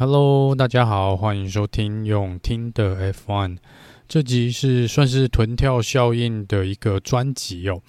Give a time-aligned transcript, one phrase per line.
[0.00, 3.58] Hello，大家好，欢迎收听用听的 F1。
[4.08, 7.82] 这集是算是臀跳效应的一个专辑哦。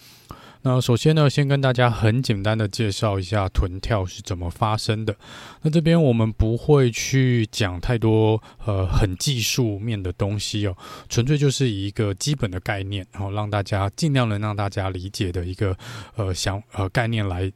[0.63, 5.15] 那首先呢，先跟大家很简单的介绍一下臀跳是怎么发生的。
[5.61, 10.75] 那这边我们不会去讲太多呃很技术面的东西哦，
[11.07, 15.78] 纯粹就是一个基本的概念，然后让大家尽量能让大家理解的一个
[16.17, 17.49] 呃想呃概念来。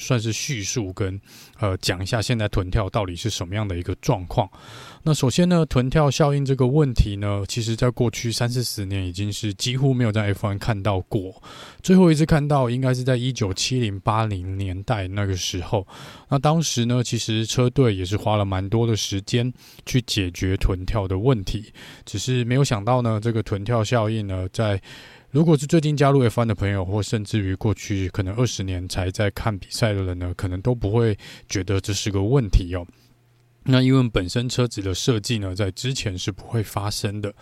[0.00, 1.20] 算是叙述跟
[1.60, 4.50] 呃讲一下现在臀跳到底是什么样的一个状况。
[5.02, 11.42] 那首先呢，臀跳效应这个问题呢，其实在过去三四十年已经是几乎没有在 F1 看到过。
[11.82, 15.86] 最后一次看到应该是在一九七零八零年代那个时候。
[16.28, 19.52] 那当时呢，其实车队也是花了蛮多的时间
[19.86, 21.72] 去解决臀跳的问题，
[22.04, 24.80] 只是没有想到呢，这个臀跳效应呢，在
[25.30, 31.16] 如果是最近加入 F1 的朋友，或甚至于过去可能二十年才在看比赛的人呢，可能都不会
[31.48, 32.84] 觉得这是个问题哦。
[33.62, 37.32] 那因为本身车子的设计呢，在之前是不会发生的。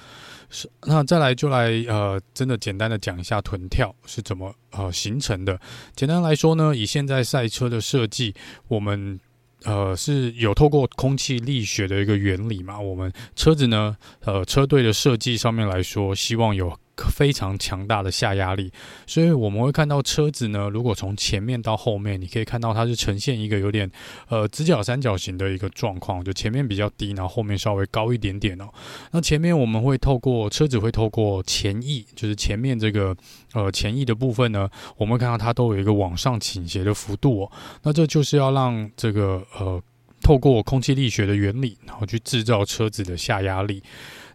[0.50, 5.58] 是，那再来就来呃，真的简单的讲一下臀跳是怎么呃形成的。
[5.97, 8.34] 简单来说呢，以现在赛车的设计，
[8.67, 9.19] 我们
[9.64, 12.78] 呃是有透过空气力学的一个原理嘛。
[12.78, 16.78] 我们车子呢，呃，车队的设计上面来说，希望有。
[17.10, 18.72] 非常强大的下压力，
[19.06, 23.90] 所以我们会看到车子呢，如果从前面到后面，你可以看到它是呈现一个有点
[24.28, 28.68] 呃直角三角形的一个状况，就前面比较低，然后后面稍微高一点点哦。
[29.12, 33.16] 那前面我们会透过车子会透过前翼，就是前面这个
[33.52, 37.52] 呃前翼的部分呢，我们看到它都有一个往上倾斜的幅度哦。
[37.83, 39.83] 那这就是要让这个呃
[40.22, 43.83] 透过空气力学的原理，然后去制造车子的下压力。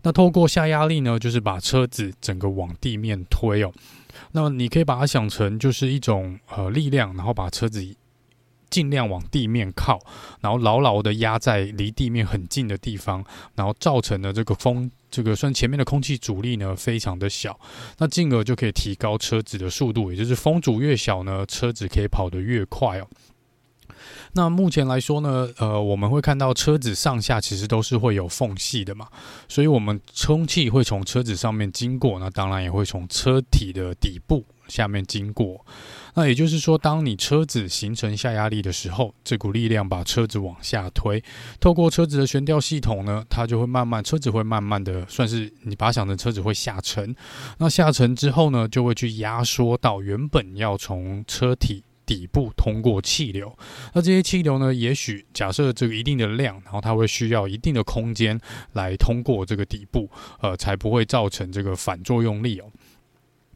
[0.04, 3.74] 那透过下压力呢，就是把车子整个往地面推哦。
[4.34, 7.84] 那么你可以把它想成就是一种呃力量，然后把车子
[8.70, 10.00] 尽量往地面靠，
[10.42, 13.24] 然后牢牢的压在离地面很近的地方，
[13.56, 17.60] 然后造成的这个风，这个算前面的空气阻力呢非常的小，
[18.00, 23.08] 那进而就可以提高车子的速度，也就是风阻越小呢，车子可以跑得越快哦。
[24.36, 29.08] 那目前来说呢，呃，我们会看到车子上下其实都是会有缝隙的嘛，
[29.48, 35.64] 所以我们充气会从车子上面经过，那当然也会从车体的底部下面经过。
[36.16, 41.24] 那也就是说，当你车子形成下压力的时候，这股力量把车子往下推，
[41.60, 47.16] 透过车子的悬吊系统呢，它就会慢慢，车子会慢慢的，算是你把想成车子会下沉。
[47.60, 51.84] 那下沉之后呢，就会去压缩到原本要从车体。
[52.06, 53.58] 底部通过气流，
[53.94, 58.40] 那这些气流呢，也许假设这个一定的量，然后它会需要一定的空间
[58.74, 60.10] 来通过这个底部，
[60.42, 62.66] 呃，才不会造成这个反作用力哦。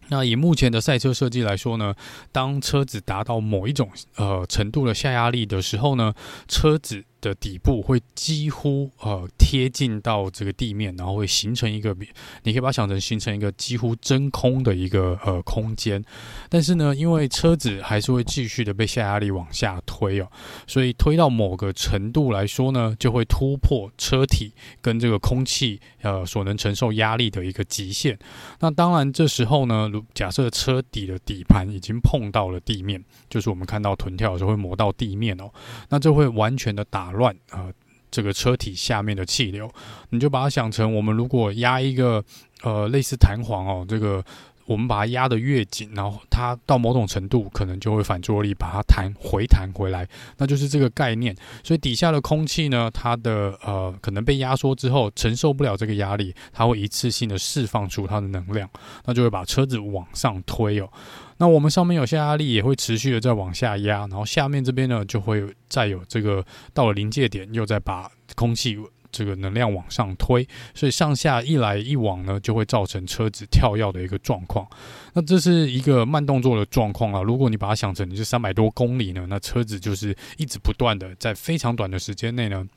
[0.10, 1.94] 那以目前的赛车设计来说呢，
[2.32, 6.14] 当车子达到某一种呃程度的下压力的时候呢，
[6.48, 7.04] 车子。
[7.22, 11.96] 的底部会几乎呃贴近到这个地面，然后会形成一个，
[12.44, 16.04] 你可以把它想成形成一个几乎真空的一个呃空间。
[16.50, 20.28] 但是呢，因为车子还是会继续的被下压力往下推哦，
[20.66, 28.18] 所以推到某个程度来说呢，就会突破车体跟这个空气呃所能承受压力的一个极限。
[28.60, 35.50] 那当然这时候呢，如假设车底的底盘已经碰到了地面，就是我们看到臀跳的时候会磨到地面哦，
[35.90, 37.72] 那这会完全的打打乱啊，
[38.12, 39.72] 这个车体下面的气流，
[40.10, 42.22] 你就把它想成，我们如果压一个
[42.64, 44.22] 呃类似弹簧哦，这个
[44.66, 50.06] 我们把它压得越紧，然后它到某种程度可能就会反作用力把它弹回弹回来，
[50.38, 51.34] 那就是这个概念。
[51.64, 58.70] 所以底下的空气呢，它的呃可能被压缩之后承受不了这个压力，它会一次性的释放出它的能量，
[59.06, 60.90] 那就会把车子往上推哦。
[61.38, 68.78] 那我们上面有下压力，也会持续的再往下压，然后下面这边呢，就会再有这个到了临界点，又再把空气
[69.12, 74.68] 这个能量往上推，所以上下一来一往呢，就会造成车子跳跃的一个状况。
[75.14, 77.22] 那这是一个慢动作的状况啊。
[77.22, 82.68] 如果你把它想成你是三百多公里呢，那车子就是一直不断的在非常短的时间内呢。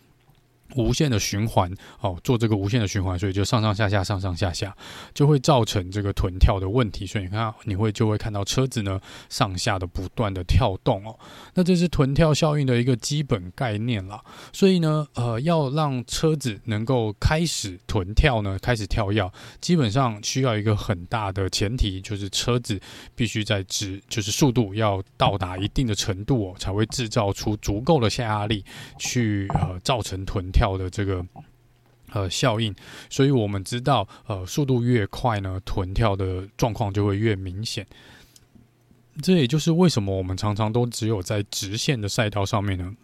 [0.76, 4.76] 无限的循环哦，做这个无限的循环，所以就上上下下，上上下下，
[5.12, 7.06] 就会造成这个臀跳的问题。
[7.06, 11.18] 所以你看，你会就会看到车子呢上下的不断的跳动哦。
[11.54, 14.22] 那这是臀跳效应的一个基本概念啦。
[14.52, 19.30] 所以呢，呃，要让车子能够开始臀跳呢，开始跳跃，
[19.60, 22.80] 基本上需要一个很大的前提，就是车子
[23.14, 28.64] 必须在直，就是速度要到达一定的程度哦，才会制造出足够的下压力
[28.98, 30.59] 去呃造成臀跳。
[30.60, 31.24] 跳的这个
[32.12, 32.74] 呃效应，
[33.08, 37.86] 所以我们知道，呃，速度越快呢，臀跳的状况就会越明显。
[39.22, 42.94] 这也就是为什么我们常常都只有在直线的赛道上面呢，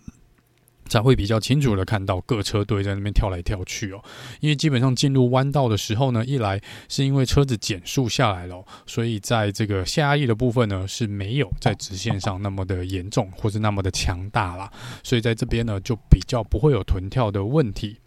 [0.88, 4.02] 才会比较清楚的看到各车队在那边跳来跳去哦，
[4.40, 14.70] 因为基本上进入弯道的时候呢，一来是因为车子减速下来了，所以在这个下压力的部分呢是没有在直线上那么的严重或是那么的强大啦，
[15.02, 17.98] 所以在这边呢就比较不会有臀跳的问题。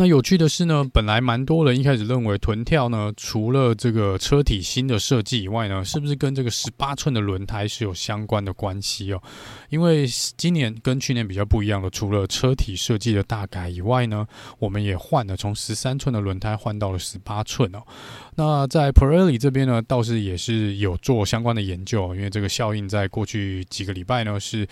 [0.00, 9.20] 那有趣的是呢，本来蛮多人一开始认为臀跳呢，除了这个车体新的设计以外呢，是不是跟这个十八寸的轮胎是有相关的关系哦？
[9.70, 10.06] 因为
[10.36, 14.24] 今年跟去年比较不一样的，除了车体设计的大改以外呢，
[14.60, 17.82] 我们也换了从十三寸的轮胎换到了十八寸哦。
[18.36, 24.64] 那在 Pirelli 这边呢，倒是也是有做相关的研究，因为这个效应在过去几个礼拜呢是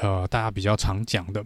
[0.00, 1.44] 呃大家比较常讲的，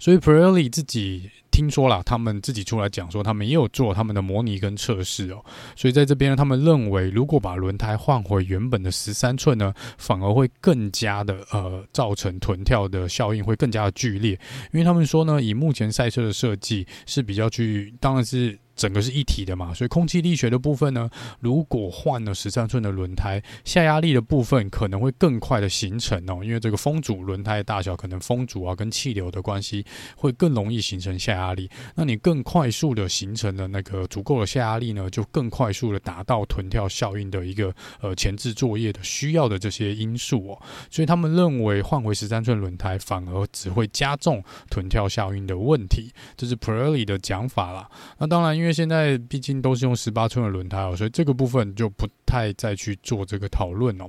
[0.00, 1.30] 所以 Pirelli 自己。
[1.52, 5.44] 听说了，他们自己出来讲说，他们也有做他们的模拟跟测试哦。
[5.76, 14.32] 所以在这边呢，他们认为，如果把轮胎换回原本的十三寸呢，反而会更加的呃，造成臀跳的效应会更加的剧烈。
[14.72, 18.58] 因为他们说呢，以目前赛车的设计是比较去，当然是。
[18.74, 21.08] 整个是一体的嘛，所以空气力学的部分呢，
[21.40, 29.84] 如果换了十三寸的轮胎，下压力的部分可能会更快的形成哦，因为这个风阻轮胎的大小可能风阻啊跟气流的关系，
[30.16, 31.68] 会更容易形成下压力。
[31.94, 40.62] 那你更快速的形成了那个足够的下压力呢，就更快速的达到臀跳效应的一个呃前置作业的需要的这些因素哦。
[40.90, 47.90] 所以他们认为换回十三寸轮胎反而只会加重臀跳效应的问题，这是 Prelly 的讲法啦。
[48.16, 48.61] 那当然。
[48.62, 54.08] 因为现在毕竟都是用十八寸的轮胎哦，所以这个部分就不太再去做这个讨论哦。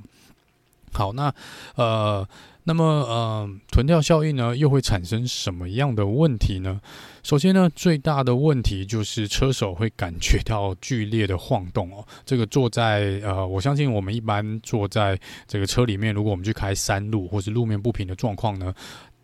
[0.91, 1.33] 好，那
[1.73, 2.27] 呃，
[2.65, 6.79] 那么呃，臀跳效应呢，又会产生什么样的问题呢？
[7.23, 12.05] 首先呢，最大的问题就是车手会感觉到剧烈的晃动哦。
[12.23, 18.71] 这个坐在呃，我相信我们一般坐在这个车里面，如果我们去开山路或是路面不平的状况呢，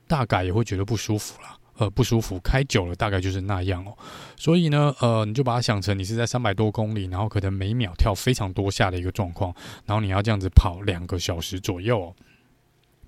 [0.07, 1.55] 大概也会觉得不舒服啦。
[1.79, 3.97] 呃，不舒服，开久了大概就是那样哦。
[4.37, 9.53] 所以呢，呃，你就把它想成你是在三百多公里，然后可能每秒跳非常多下的一个状况，
[9.85, 12.13] 然后你要这样子跑两个小时左右哦。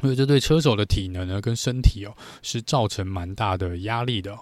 [0.02, 4.36] 所以这对车手的体能呢，跟身体哦，是造成蛮大的压力的。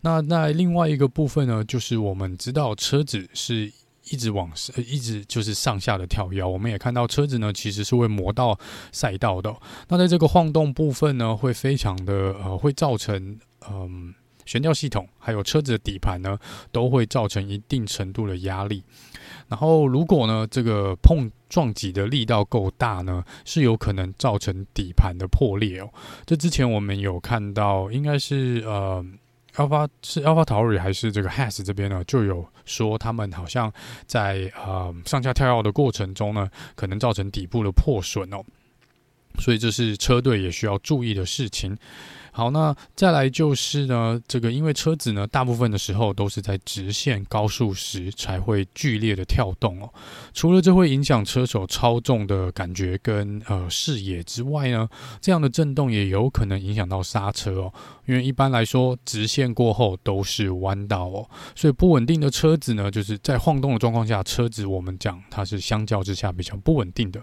[0.00, 3.72] 那那另外一个部分呢，就是我们知道车子是。
[4.10, 6.44] 一直往上，一直就是上下的跳跃。
[6.44, 8.58] 我们也看到车子呢，其实是会磨到
[8.92, 9.56] 赛道的。
[9.88, 13.38] 那在这个晃动部分呢，会非常的呃，会造成
[13.70, 14.14] 嗯，
[14.44, 16.38] 悬吊系统还有车子的底盘呢，
[16.72, 18.82] 都会造成一定程度的压力。
[19.48, 25.88] 然后如果呢，这个碰撞击的力道够大呢，是有可能造成底盘的破裂哦。
[26.24, 29.04] 这之前我们有看到，应该是呃。
[29.56, 32.02] Alpha 是 AlphaTauri 还是这个 Has 这边呢？
[32.08, 33.72] 就有说他们好像
[34.04, 38.42] 在呃上下跳跃的过程中呢，可能造成底部的破损哦，
[39.38, 41.78] 所以这是车队也需要注意的事情。
[42.36, 49.88] 好，那再来就是呢，这个因为车子呢，大部分的时候都是在直线高速时才会剧烈的跳动哦。
[50.32, 54.88] 除了这会影响车手操纵的感觉跟呃视野之外呢，
[55.20, 57.72] 这样的震动也有可能影响到刹车哦。
[58.06, 67.22] 因为一般来说，直线过后都是弯道哦，所以不稳定的车子呢，就是在晃动的状况下，车子我们讲它是相较之下比较不稳定的。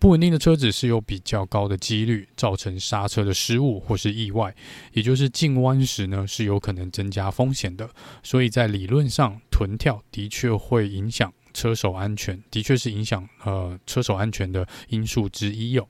[0.00, 4.47] 不稳定的车子是有比较高的几率造成刹车的失误或是意外，
[4.92, 7.88] 也就是进弯时呢是有可能增加风险的。
[8.22, 15.86] 所以在理论上，臀跳的确会影响车手安全，的确是影响呃车手安全的因素之一哦。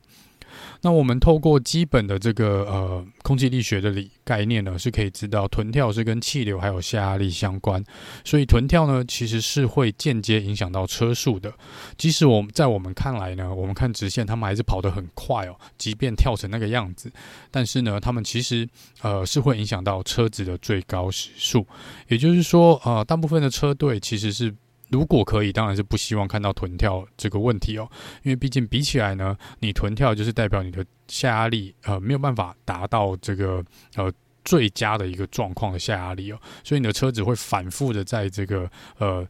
[0.80, 7.82] 那我们透过基本的这个呃空气力学的理概念呢，是可以知道臀跳是跟气流还有下压力相关，
[8.24, 11.52] 所以臀跳呢其实是会间接影响到车速的。
[11.96, 17.10] 即使我们在我们看来呢，我们看直线，他们还是跑得很快哦，即便跳成那个样子，
[17.50, 18.68] 但是呢，他们其实
[19.02, 21.66] 呃是会影响到车子的最高时速。
[22.06, 24.54] 也就是说，呃，大部分的车队其实是。
[24.90, 27.88] 如果可以，当然是不希望看到臀跳这个问题哦，
[28.22, 33.64] 因为毕竟比起来呢，你臀跳就是代表你的下压力呃没有办法达到这个
[33.96, 34.12] 呃
[34.44, 39.28] 最佳的一个状况的下压力哦，所以你的车子会反复的在这个呃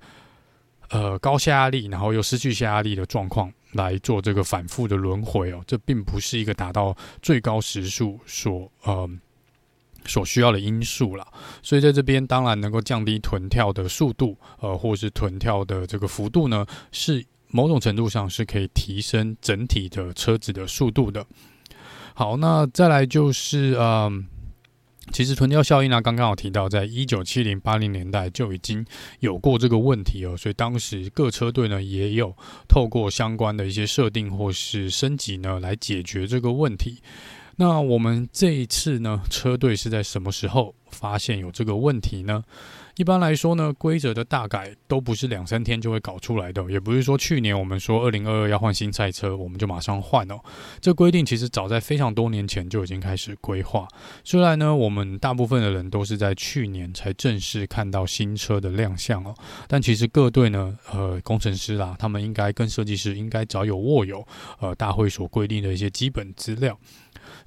[0.91, 9.11] 呃高下压力，然后又失去下压力的状况来做这个反复的轮回哦，这并不是一个达到最高时速所呃。
[10.07, 11.27] 所需要的因素了，
[11.63, 21.27] 所以在这边当然能够降低臀跳的速度，呃，或是臀跳的这个幅度呢，是某种程度上是可以提升整体的车子的速度的。
[22.15, 24.27] 好，那再来就是，嗯、
[25.13, 28.85] 其实臀跳效应呢，刚刚有提到，在一九七零八零年代就已经
[29.21, 32.35] 有过这个问题哦，所以当时各车队呢也有
[32.69, 36.99] 透过相关的一些设定或是升级呢来解决这个问题。
[37.61, 42.45] 那我们这一次呢，车队是在什么时候发现有这个问题呢？
[42.95, 50.39] 一般来说呢，规则的大改都不是两三天就会搞出来的，也不是说去年我们说二零二二要换新赛车，我们就马上换哦。
[50.81, 53.87] 这规定其实早在非常多年前就已经开始规划。
[54.25, 59.35] 虽然呢，我们大部分的人都是在去年才正式看到新车的亮相哦，
[59.67, 64.27] 但其实各队呢，呃，工程师啦，他们应该跟设计师应该早有握有
[64.61, 66.77] 呃大会所规定的一些基本资料。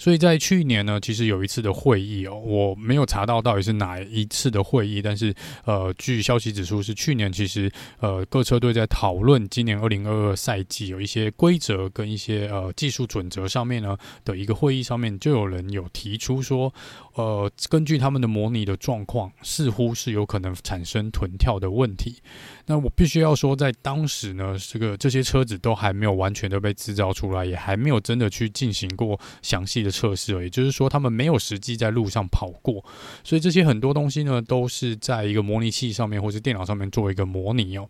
[0.02, 5.32] 所以在去年呢，其实有一次的会议哦，我没有查到到底是哪一次的会议，但是
[5.64, 16.74] 呃，据消息指出是去年其实呃各车队在讨论今年二零二二赛季有一些规则跟一些呃技术准则上面呢的一个会议上面，就有人有提出说，
[17.16, 22.22] 呃，根据他们的模拟的状况，似乎是有可能产生臀跳的问题。
[22.66, 32.84] 那我必须要说，在当时呢，这个这些车子都还没有完全的被制造出来，也还没有真的去进行过详细的测试，也就是说，他们没有实际在路上跑过，
[33.24, 37.88] 所以这些很多东西呢，都是在一个模拟器上面或是电脑上面做一个模拟哦。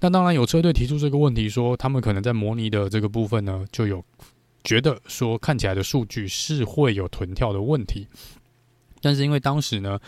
[0.00, 4.04] 那当然有车队提出这个问题，说他们可能在模拟的这个部分呢，就有
[4.64, 8.08] 觉得说看起来的数据是会有臀跳的问题，
[9.02, 9.98] 但是因为当时呢。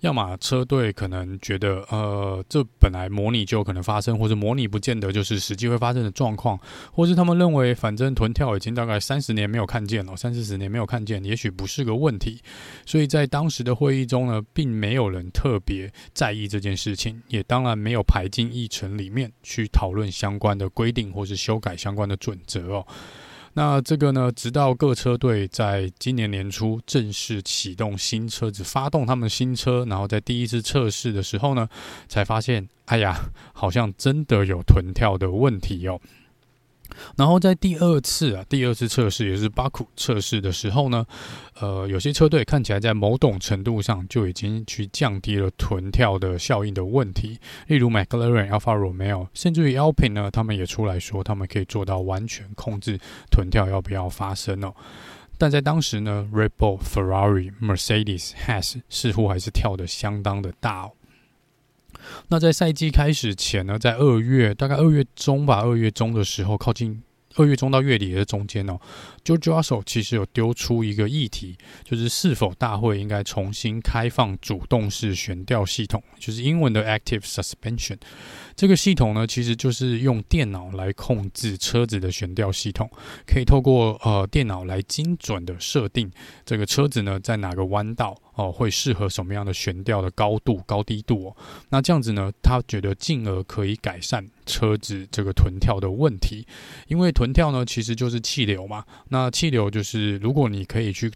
[0.00, 6.56] 要么车队可能觉得，呃，这本来模拟就有可能发生，或者模拟不见得就是实际会发生的状况，
[6.92, 12.40] 或是他们认为，反正臀跳已经大概三十年没有看见了，三四十年没有看见，也许不是个问题。
[12.86, 22.86] 所以在当时的会议中呢，并没有人特别在意这件事情，也当然没有排进议程里面去讨论相关的规定或是修改相关的准则哦。
[23.58, 31.68] 那这个呢，直到各车队在今年年初正式启动新车子，发动他们新车，然后在第一次测试的时候呢，
[32.06, 33.18] 才发现，哎呀，
[33.52, 36.00] 好像真的有臀跳的问题哦。
[37.16, 41.06] 然后在第二次啊，第二次测试也是巴库测试的时候呢，
[41.60, 52.98] 呃，有些车队看起来在某种程度上就已经去降低了臀跳的效应的问题，例如 McLaren、Alfa Romeo，甚至于 Alpine 呢，他们也出来说，他们可以做到完全控制
[53.30, 54.74] 臀跳要不要发生哦。
[55.40, 60.92] 但在当时呢，Red Bull、Ferrari、Mercedes、Haas 似乎还是跳得相当的大哦。
[62.28, 67.02] 那在赛季开始前呢，在二月，大概二月中吧，二月中的时候，靠近
[67.36, 68.78] 二月中到月底的中间哦
[69.28, 77.98] ，George Russell 其实有丢出一个议题，就是是否大会应该重新开放主动式悬吊系统，就是英文的 Active Suspension。
[78.56, 82.90] 这个系统呢，其实就是用电脑来控制车子的悬吊系统，
[83.26, 86.10] 可以透过呃电脑来精准的设定
[86.44, 91.36] 这个车子呢在哪个弯道哦、会适合什么样的悬吊的高度、高低度哦。
[91.70, 96.46] 那这样子呢，他觉得进而可以改善车子这个臀跳的问题，
[96.86, 98.84] 因为臀跳呢其实就是气流嘛。
[99.08, 101.10] 那那气流就是如果你可以去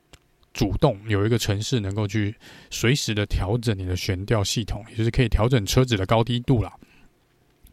[0.52, 2.34] 主动有一个城市能够去
[2.68, 6.72] 随时的调整你的悬吊系统，也就是可以调整车子的高低度了。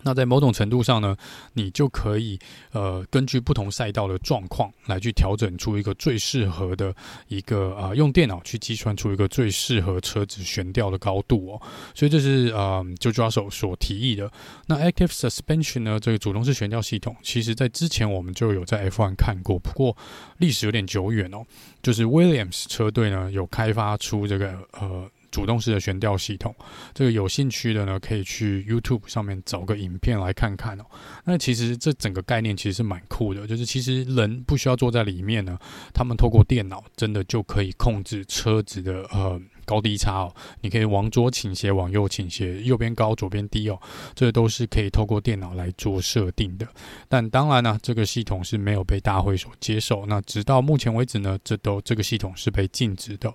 [0.04, 1.16] 那在某种程度上呢，
[1.54, 2.40] 你就可以
[2.72, 6.96] 呃根据不同赛道的状况来去调整出一个最适合的
[7.28, 11.62] 一个呃用电脑去计算出一个最适合车子悬吊的高度哦。
[11.94, 14.32] 所以这是呃就抓手所提议的。
[14.68, 19.96] 那 Active Suspension 呢，这个主动式悬吊系统，其实在之前我们就有在 F1 看过，不过
[20.38, 21.46] 历史有点久远哦。
[21.84, 25.10] 就是 Williams 车队呢有开发出这个呃。
[25.32, 26.56] 主动式的悬吊系统，
[26.94, 30.86] 这个有兴趣的呢，可以去 YouTube 上面找个影片来看看哦。
[31.26, 35.58] 那其实这整个概念其实是蛮酷的，就是其实人不需要坐在里面呢，
[35.94, 40.34] 他们透过电脑真的就可以控制车子的呃高低差哦。
[40.62, 43.80] 你可以往左倾斜，往右倾斜，右边高，左边低哦，
[44.16, 46.68] 这都是可以透过电脑来做设定的。
[47.08, 50.06] 但当然呢，这个系统是没有被大会所接受。
[50.06, 53.34] 那直到目前为止呢，这都这个系统是被禁止的。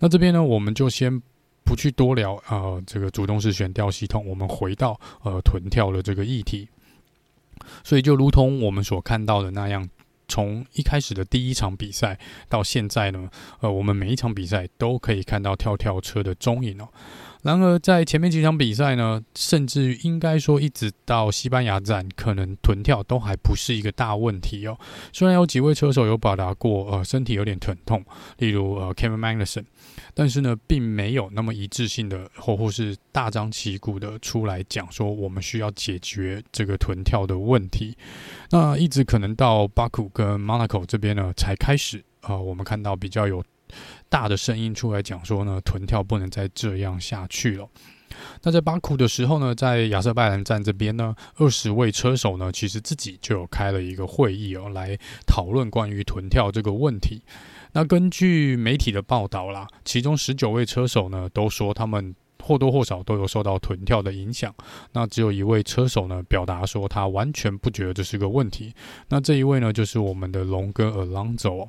[0.00, 1.22] 那这边呢，我们就先
[1.62, 6.68] 不去多聊呃这个主动式悬吊系统，我们回到呃臀跳的这个议题。
[7.84, 9.88] 所以就如同我们所看到的那样，
[10.26, 13.28] 从一开始的第一场比赛到现在呢，
[13.60, 16.88] 呃，我们每一场比赛都可以看到跳跳车的踪影哦。
[17.42, 24.78] 然而，在前面几场比赛呢，甚至应该说一直到西班牙站，可能臀跳都还不是一个大问题哦。
[25.10, 28.04] 虽然有几位车手有表达过，呃，身体有点疼痛，
[28.38, 29.64] 例如呃，Kevin Magnussen，
[30.14, 37.96] 但是呢，并没有那么一致性的或或是大张旗鼓的出来讲说，我们需要解决这个臀跳的问题。
[38.50, 43.42] 那一直可能到巴库跟 Monaco 这边呢，才开始啊、我们看到比较有。
[44.08, 47.68] 大的声音出来讲说呢，臀跳不能再这样下去了。
[48.42, 57.22] 那在巴库的时候呢，在亚瑟拜兰站这边呢，二十位车手呢，其实自己就有开了一个会议哦，来讨论关于臀跳这个问题。
[57.72, 64.54] 那根据媒体的报道啦，其中十九位车手呢都说他们或多或少都有受到臀跳的影响。
[64.92, 68.72] 那只有一位车手呢表达说他完全不觉得这是个问题。
[69.08, 71.68] 那这一位呢就是我们的龙哥 Alonso。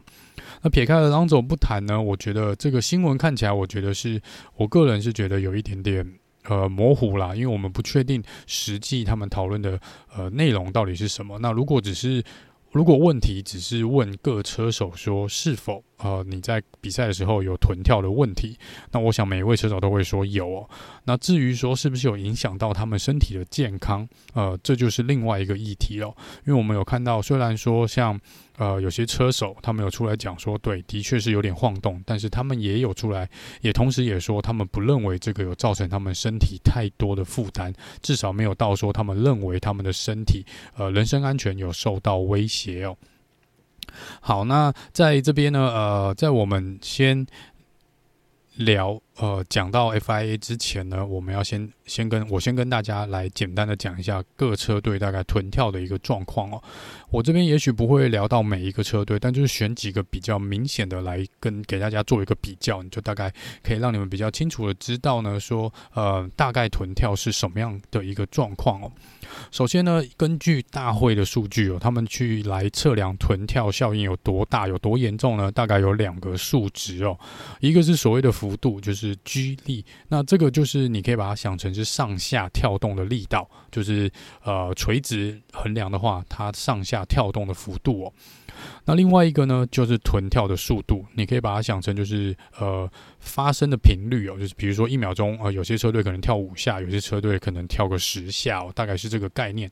[0.62, 4.22] 那撇开 Alonso 不谈呢，我觉得这个新闻看起来，我觉得是
[4.55, 6.10] 我个人是觉得有一点点
[6.46, 9.79] 呃模糊啦，因为我们不确定实际他们讨论的
[10.15, 11.38] 呃内容到底是什么。
[11.39, 12.24] 那如果只是
[12.72, 18.58] 如果问题只是问各车手说是否呃你在比赛的时候有臀跳的问题，
[18.91, 20.70] 那我想每一位车手都会说有哦。
[21.03, 26.08] 那至于说是不是有影响到他们身体的健康，呃，这就是另外一个议题了。
[26.46, 28.20] 因为我们有看到，虽然说像。
[28.58, 33.27] 呃，有些车手他们有出来讲说，对，的确是有点晃动，但是他们也有出来，
[33.62, 42.96] 也同时也说，他们不认为这个有造成他们身体太多的负担，至少没有到说他们认为他们的身体，呃，人身安全有受到威胁哦。
[44.19, 47.25] 好，那在这边呢，呃，在我们先
[48.55, 49.01] 聊。
[49.18, 56.63] 呃，讲到 FIA 之前呢，我们要先先跟我先跟大家来简单的讲一下各车队大概臀跳的一个状况哦。
[57.12, 68.91] 我这边也许不会聊到每一个车队，但就是选几个比较明显的来跟给大家做一个比较，你就大概可以让你们比较清楚的知道呢，说呃大概臀跳是什么样的一个状况哦。
[69.51, 75.51] 首先呢，根据大会的数据哦，他们去来测量臀跳效应有多大、有多严重呢？
[75.51, 77.20] 大概有两个数值哦，
[77.60, 79.00] 一个是所谓的幅度，就是。
[79.01, 84.12] 是 G 力，那这个就是你可以把它想成是上下跳动的力道，就是
[84.43, 88.13] 呃垂直衡量的话，它上下跳动的幅度哦。
[88.86, 92.89] 那另外一个呢，就是臀跳的速度，你可以把它想成就是呃
[93.20, 99.72] 发生的频率哦，就是比如说一秒钟，呃有些车队可能跳五下，有些车队可能跳个十下哦，大概是这个概念。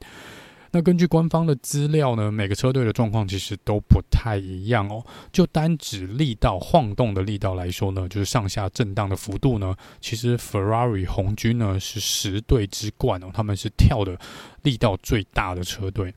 [0.71, 5.03] 那根据官方的资料呢，每个车队的状况其实都不太一样哦。
[5.31, 14.15] 就单指力道晃动的力道来说呢，就是上下震荡的幅度呢，其实 Ferrari 红军呢是十队之冠哦，他们是跳的
[14.62, 16.13] 力道最大的车队。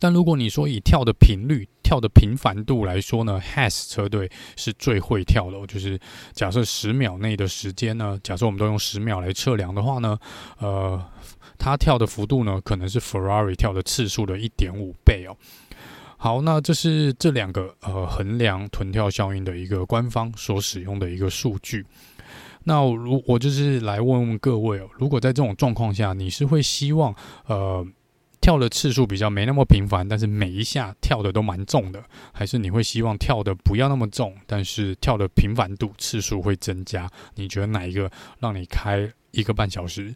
[0.00, 5.64] 但如果你说以跳的频率、跳的频繁度来说呢，Has 车队是最会跳的哦。
[5.66, 5.98] 就是
[6.32, 10.18] 假设十秒内的时间呢，假设我们都用十秒来测量的话呢，
[10.58, 11.00] 呃。
[11.58, 15.36] 他跳的幅度呢，可能是 Ferrari 跳的次数的一点五倍哦。
[16.16, 21.84] 好，那这是这两个呃衡量臀跳效应的一个官方所使用的一个数据。
[22.64, 27.14] 那如我就是来问问各位哦，如果在这种状况下，你是会希望
[27.46, 27.86] 呃
[28.40, 37.06] 跳的次数比较没那么频繁，但是每一下跳的都蛮重的，还是你会希望跳的不要那么重，但是跳的频繁度次数会增加？
[37.34, 40.14] 你觉得哪一个让你开一个半小时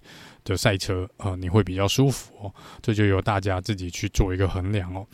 [0.49, 2.55] 的赛车，啊，你会比较舒服哦。
[2.83, 5.07] 这就由大家自己去做一个衡量哦。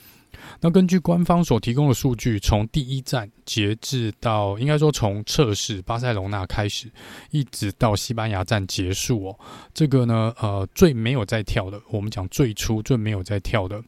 [0.60, 6.90] 那根据官方所提供的数据，从第一站截至到，应该说从测试巴塞隆纳开始，
[7.30, 9.38] 一直到西班牙站结束哦，
[9.72, 13.82] 这个呢，呃，最没有在跳的，我们讲最初最没有在跳的。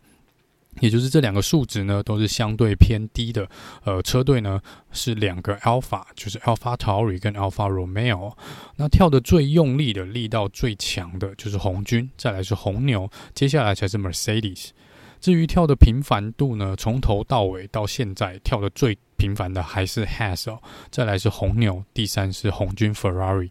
[0.80, 3.48] 也就是这两个数值呢，都是相对偏低的。
[3.84, 4.60] 呃，车队呢
[4.92, 8.34] 是两个 Alpha，就是 Alpha Tauri 跟 Alpha Romeo。
[8.76, 14.70] 那跳的最用力的力道最强的就是红军，再来是红牛，接下来才是 Mercedes。
[15.18, 20.60] 至于跳的频繁度呢，从头到尾到现在跳的最频繁的还是 Haas 哦，
[20.90, 23.48] 再来是红牛，第三是红军 Ferrari。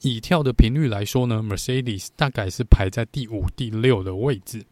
[0.00, 4.64] 以跳的频率来说呢，Mercedes 大概是排在第五、第六的位置。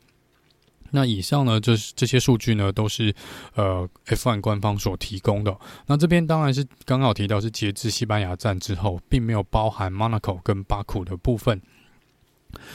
[0.91, 3.15] 那以上呢，这这些数据呢，都是
[3.55, 5.57] 呃 F1 官方所提供的。
[5.87, 11.61] 那这边当然是刚好提到是截至西班牙站之后，并没有包含 Monaco 跟巴库的部分。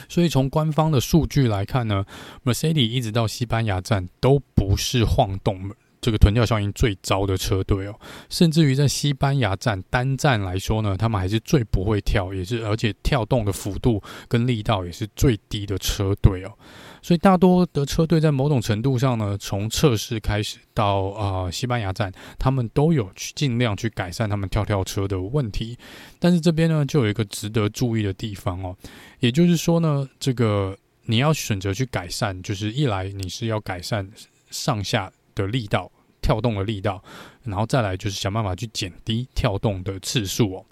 [0.08, 2.06] 所以从官方的数据来看呢
[2.46, 5.70] ，Mercedes 一直到西班牙站都不是晃动
[6.06, 8.00] 这个臀跳效应最糟的车队哦。
[8.30, 16.54] 甚至于在西班牙站单站来说呢，他们还是最不会跳，也是而且跳动的幅度跟力道也是最低的车队哦。
[17.02, 25.76] 所以大多的车队在某种程度上呢，从测试开始到啊、西班牙站，他们都有去尽量去改善他们跳跳车的问题。
[26.20, 28.76] 但是这边呢，就有一个值得注意的地方哦，
[29.20, 34.08] 也就是说呢，这个你要选择去改善，就是一来你是要改善
[34.50, 35.92] 上下的力道、
[36.26, 37.04] 跳动的力道，
[37.44, 40.66] 然后再来就是想办法去减低跳动的次数哦。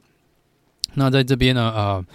[0.95, 2.05] 那在这边呢，呃。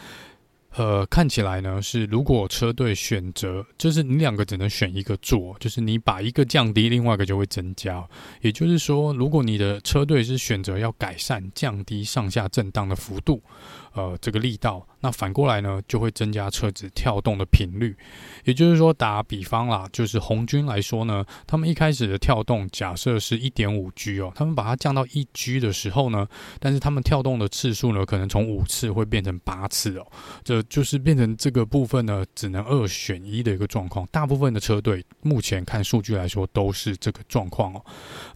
[0.77, 8.07] 呃，看起来呢是，如果车队选择，就是你两个只能选一个做，就是你把一个降低，另外一个就会增加。
[8.43, 13.43] 也就是说，如果你的车队是选择要改善、降低上下震荡的幅度。
[13.99, 17.97] 呃，这个力道，那反过来呢，就会增加车子跳动的频率。
[18.45, 26.29] 也就是说，打比方啦，就是红军来说呢，他们一开始的跳动假设是一点五 G 哦，他们把它降到一 G 的时候呢，
[26.61, 30.07] 但是他们跳动的次数呢，可能从五次会变成八次哦，
[30.45, 34.07] 这就是变成这个部分呢，只能二选一的一个状况。
[34.13, 37.85] 大部分的车队目前看数据来说都是这个状况哦，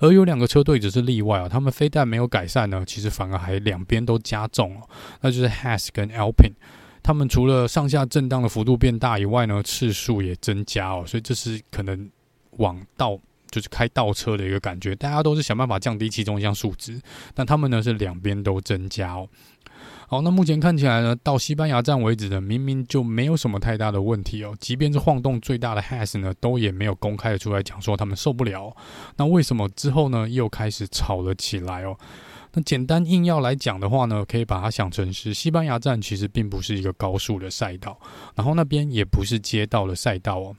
[0.00, 4.88] 而有两个车队只是例外哦，他们非但没有改善呢，其实反而还两边都加重哦，
[5.20, 5.51] 那就是。
[5.52, 6.52] Has 跟 Alpin，
[7.02, 12.10] 他们除了上下震荡的幅度变大以外呢，次数也增加哦，所以这是可能
[12.52, 13.18] 往倒
[13.50, 14.96] 就是开倒车的一个感觉。
[14.96, 17.00] 大家都是想办法降低其中一项数值，
[17.34, 19.28] 但他们呢是两边都增加哦。
[20.08, 24.54] 好，那目前看起来呢，到西班牙站为止呢，明明就没有什么太大的问题哦。
[24.60, 28.76] 即便是晃动最大的 Has 呢，都也没有公开的出来讲说他们受不了。
[29.16, 31.96] 那为什么之后呢又开始吵了起来哦？
[32.52, 37.98] 那简单硬要来讲的话呢，可以把它想成是西班牙站其实并不是一个高速的赛道，
[38.34, 40.56] 然后那边也不是街道的赛道哦，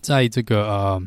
[0.00, 1.02] 在这个呃，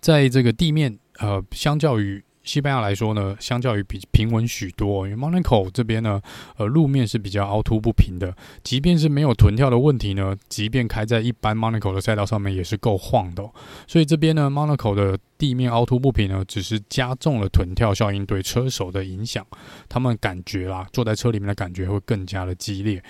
[0.00, 2.24] 在这个地面呃，相较于。
[2.44, 6.20] 西班牙来说呢，相较于比平稳许多，因为 Monaco 这边呢，
[6.56, 8.36] 呃，路面是比较凹凸不平的。
[8.62, 13.42] 即便是没有臀跳的问题呢，即便开在一般 Monaco 的赛道上面，也是够晃的。
[13.86, 19.44] 所以这边呢，Monaco 的地面凹凸不平呢，只是加重了臀跳效应对车手的影响。
[19.88, 23.02] 他们感觉啦，坐在车里面的感觉会更加的激烈。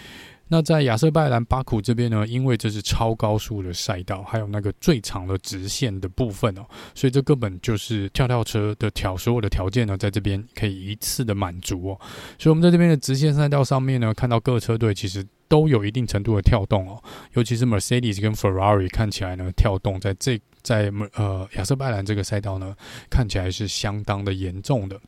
[0.48, 12.00] 那在亚瑟拜兰巴库这边呢，因为这是超高速的赛道，还有那个最长的直线的部分哦，所以这根本就是跳跳车的条所有的条件呢，在这边可以一次的满足哦。
[12.38, 17.02] 所以我们在这边的直线赛道上面呢，看到各车队其实都有一定程度的跳动哦，
[17.33, 22.76] 尤其是 Mercedes 跟 Ferrari 看起来呢，跳动在这在呃亚瑟拜兰这个赛道呢，
[23.11, 25.00] 看起来是相当的严重的。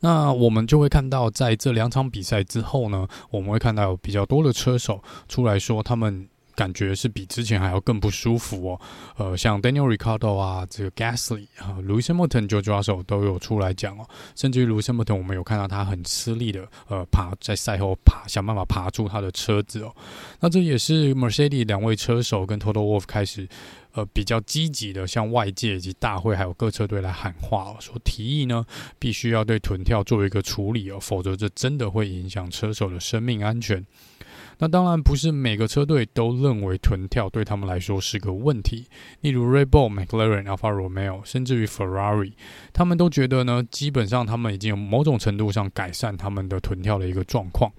[0.00, 8.80] 那我们就会看到，在这两场比赛之后呢，我们会看到有比较多的车手出来说，他们感觉是比之前还要更不舒服哦。
[9.16, 14.04] 呃，像 Daniel r i c a r d o 啊，这个 Gasly 啊，Lewis Hamilton、George Russell 都有出来讲哦。
[14.34, 19.94] 甚至于 Lewis Hamilton，我们有看到他很吃力的，呃，爬在赛后爬，想办法爬出他的车子哦。
[20.40, 23.48] 那这也是 Mercedes 两位车手跟 Toto Wolff 开始。
[23.92, 28.64] 呃，比较积极的向外界以及大会还有各车队来喊话，说提议呢，
[28.98, 33.84] 必须要对臀跳做一个处理哦，否则这真的会影响车手的生命安全。
[34.58, 38.86] 那当然不是每个车队都认为臀跳对他们来说是个问题，
[39.20, 42.32] 例如 Red Bull、McLaren、Alfa Romeo，甚至于 Ferrari，
[42.72, 47.72] 他们都觉得呢，基本上他们已经有某种程度上改善他们的臀跳的一个状况。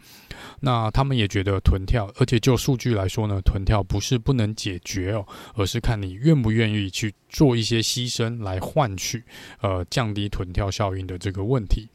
[0.62, 9.24] 那他们也觉得臀跳，而且就数据来说呢，臀跳不是不能解决哦，而是看你愿不愿意去做一些牺牲来换取，
[9.62, 11.90] 呃，降低臀跳效应的这个问题。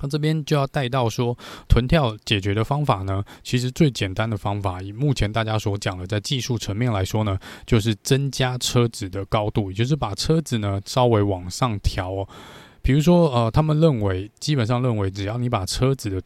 [0.00, 1.36] 那这边就要带到说，
[1.68, 12.28] 臀跳解决的方法呢，其实最简单的方法，以目前大家所讲的，在技术层面来说呢，就是增加车子的高度，也就是把车子呢稍微往上调哦。
[12.80, 16.22] 比如说，呃，他们认为，基本上认为，只要你把车子的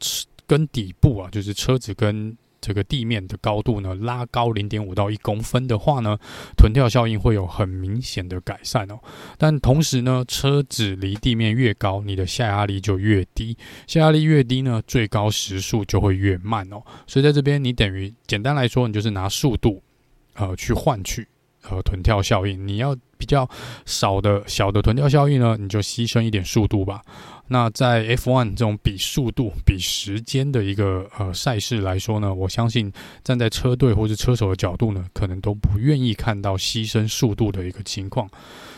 [0.47, 6.17] 跟底部啊，就是车子跟这个地面的高度呢，拉高零点五到一公分的话呢，
[6.57, 8.99] 臀跳效应会有很明显的改善哦。
[9.37, 16.81] 但同时呢，车子离地面越高，你的下压力就越低，下压力越低呢，最高时速就会越慢哦。
[17.07, 19.83] 所以在这边，你等于简单来说，你就是拿速度
[20.35, 21.27] 呃去换取
[21.69, 22.67] 呃臀跳效应。
[22.67, 23.49] 你要比较
[23.85, 27.03] 少的小的臀跳效应呢，你就牺牲一点速度吧。
[27.53, 32.91] 那在 F1 这种比速度、比时间的一个呃赛事来说呢，我相信
[33.23, 38.27] 站在车队或是车手的角度呢，可能都不愿意看到牺牲速度的一个情况。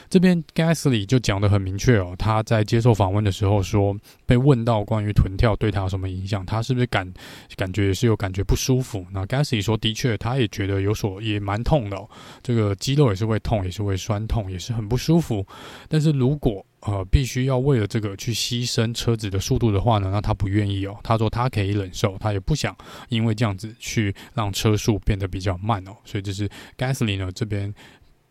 [0.09, 7.13] 这边 Gasly 就讲得很明确哦，他在接受访问的时候说，被问到关于臀跳对他有什么影响，他是不是感
[7.57, 9.07] 感觉也是有感觉不舒服？
[9.13, 11.97] 那 Gasly 说，的确，他也觉得有所也蛮痛的，
[12.43, 15.47] 这个肌肉也是会痛，也是会酸痛，也是很不舒服。
[15.89, 20.95] 但是如果呃，必须要为了这个去牺牲车子的速度的话呢，那他不愿意哦。
[21.03, 22.77] 他说他可以忍受，他也不想
[23.09, 25.97] 因为这样子去让车速变得比较慢哦。
[26.05, 27.73] 所以这是 Gasly 呢这边，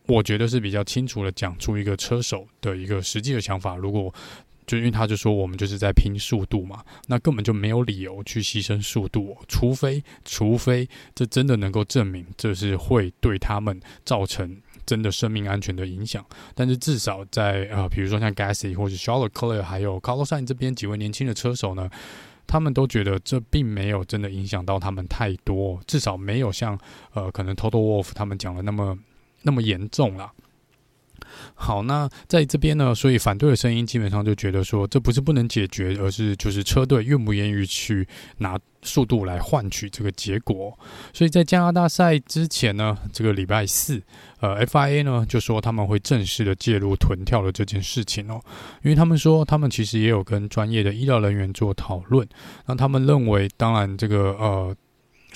[0.07, 3.75] 我觉得是比较清楚的讲出一个车手的一个实际的想法。
[3.75, 4.13] 如果
[4.65, 14.57] 就因为他就说我们就是在拼速度嘛，那根本就没有理由去牺牲速度，除非除非这真的能够证明这是会对他们造成。
[14.85, 21.89] 真的生命安全的影响，但是至少在呃，比如说像 Gasly 或者 Charles Leclerc 还有 Carlos Sainz 这边几位年轻的车手呢，
[22.45, 26.77] 他们都觉得这并没有真的影响到他们太多，至少没有像
[27.13, 28.99] 呃可能 Total Wolf 他们讲的那么
[29.43, 30.31] 那么严重啦。
[31.55, 40.77] 好，那在这边呢，所以反对的声音基本上就觉得说，这不是不能解决，而是就是车队愿不愿意去拿速度来换取这个结果。
[41.13, 44.01] 所以在加拿大赛之前呢，这个礼拜四，
[44.41, 48.39] 呃，FIA 呢就说他们会正式的介入臀跳的这件事情哦，
[48.83, 52.27] 因为他们说他们其实也有跟专业的医疗人员做讨论，
[52.65, 54.75] 那他们认为，当然这个呃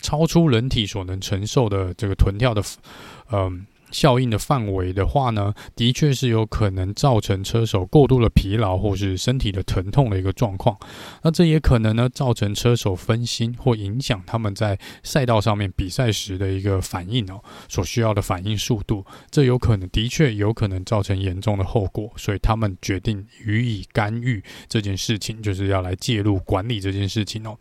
[0.02, 2.62] 超出人体所能承受的这个臀跳的，
[3.32, 10.78] 嗯、效应的范围的话呢，的确是有可能造成车手过度的疲劳或是身体的疼痛的一个状况。
[11.23, 19.06] 那这也可能呢造成车手分心或影响他们在赛道上面比赛时的一个反应哦，所需要的反应速度。
[19.32, 27.58] 这有可能的确有可能造成严重的后果，所以他们决定予以干预这件事情，就是要来介入管理这件事情哦。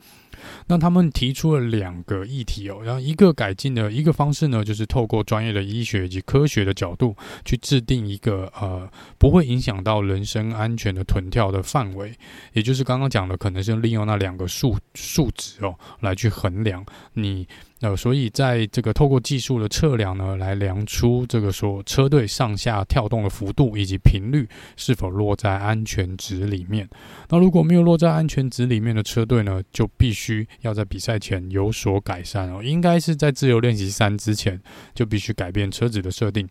[0.67, 12.13] 那他们提出了两个议题哦，然后一个改进的一个方式呢，就是透过专业的医学以及科学的角度去制定一个呃不会影响到人身安全的臀跳的范围，
[12.53, 17.47] 也就是刚刚讲的，可能是利用那两个数数值哦来去衡量你。
[17.83, 26.89] 呃，所以在这个透过技术的测量呢，来量出这个说车队上下跳动的幅度以及频率是否落在安全值里面。
[27.29, 32.63] 那如果没有落在安全值里面的车队呢，就必须要在比赛前有所改善哦。
[32.63, 34.59] 应该是在自由练习三之前
[34.95, 36.49] 就必须改变车子的设定，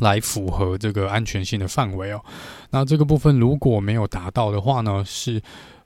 [0.00, 2.22] 来符合这个安全性的范围哦。
[2.72, 5.40] 那这个部分如果没有达到的话呢，是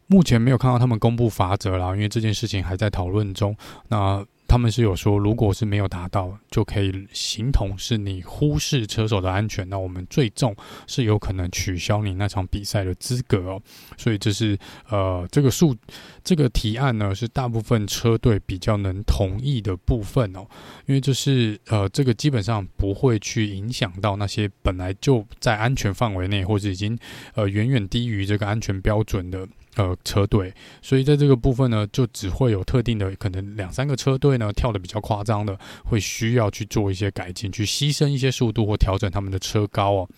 [0.08, 3.56] 目前没有看到他们公布罚则啦，因为这件事情还在讨论中。
[3.86, 10.52] 那他们是有说，如果是没有达到，就可以形同是你忽视车手的安全，那我们最重
[10.88, 13.62] 是有可能取消你那场比赛的资格哦。
[13.96, 14.58] 所以这是
[14.88, 15.76] 呃这个数
[16.24, 20.44] 这个提案呢，是大部分车队比较能同意的部分哦，
[20.86, 26.98] 因为就是呃这个基本上不会去影响到那些本来就在安全范围内，或者已经
[27.36, 29.46] 呃远远低于这个安全标准的。
[29.76, 30.52] 呃，车队，
[30.82, 40.08] 所以在这个部分呢，就只会有特定的可能两三个车队呢跳的比较夸张的，会需要去做一些改进，去牺牲一些速度或调整他们的车高哦。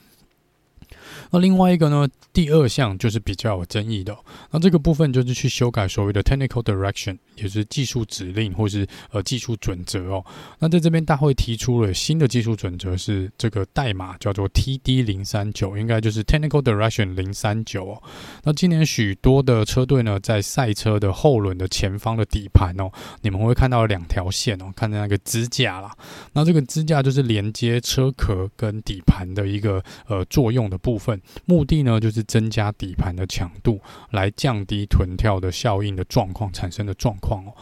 [1.30, 4.16] 那另外一个呢，第二项就是比较有争议的。
[4.50, 10.24] 那这个部分就是去修改所谓的 technical direction，也是技术指令或是呃技术准则哦。
[10.58, 18.02] 那在这边大会提出了新的技术准则，是这个代码叫做 TD 零三九，应该就是 technical direction 零三九哦。
[18.44, 25.94] 那今年许多的车队呢，在赛车的后轮的前方的底盘哦，你们会看到两条线哦，看到那个支架啦。
[26.32, 31.01] 那这个支架就是连接车壳跟底盘的一个呃作用的部分。
[31.02, 37.52] 份目的呢，就是增加底盘的强度，来降低臀跳的效应的状况产生的状况哦。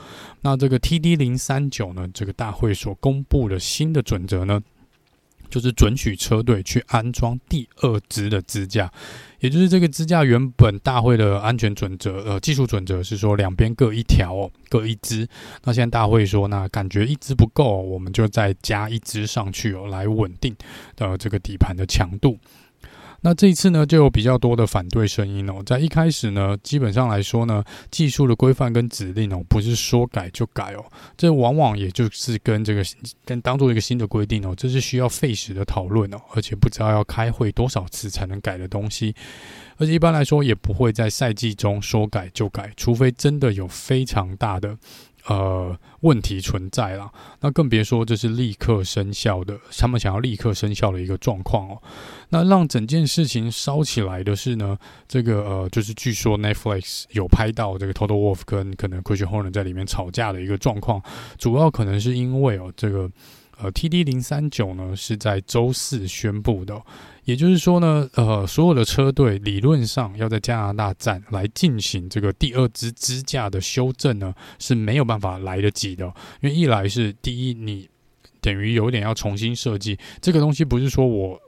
[0.42, 4.60] 那这个 TD 零三九呢，这个大会所公布的新的准则呢，
[5.48, 8.92] 就是准许车队去安装第二支的支架，
[9.40, 15.26] 也就是这个支架原本大会的安全准则呃技术准则是说两边各一条哦，各一支。
[15.64, 20.54] 那现在大会说，那感觉一支不够，我们就再加一支上去哦，来稳定
[20.98, 22.38] 呃这个底盘的强度。
[23.22, 25.62] 那这一次呢，就有比较多的反对声音哦。
[25.66, 30.84] 在一开始呢，基本上来说呢，技术的规范跟指令哦，不是说改就改哦。
[31.16, 32.82] 这往往也就是跟这个
[33.24, 39.14] 跟当做一个新的规定哦，这是需要费时的讨论哦，而且不知道要开会多少次才能改的东西。
[39.76, 44.76] 而且一般来说，也不会在赛季中说改就改，除非真的有非常大的。
[45.30, 47.08] 呃，问题存在啦，
[47.40, 51.80] 那更别说这是立刻生效的，他们想要立刻生效的一个状况哦。
[52.30, 61.00] 那让整件事情烧起来的是呢，这个呃，就是据说 Netflix 有拍到这个 Total Wolf 跟可能 Christian Horner 在里面吵架的一个状况，
[61.38, 63.08] 主要可能是因为哦，这个。
[63.62, 66.80] 呃，TD 零三九呢是在周四宣布的，
[67.24, 76.06] 也就是说呢，呃，所有的车队理论上要在加拿大站来进行这个第二支支架的修正呢，是没有办法来得及的，
[76.40, 77.88] 因为一来是第一，你
[78.40, 81.38] 等于有点要重新设计这个东西，不是说我